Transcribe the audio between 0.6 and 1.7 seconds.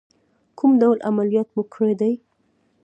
ډول عملیات مو